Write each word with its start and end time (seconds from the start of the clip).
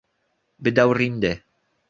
bedaurinde 0.57 1.33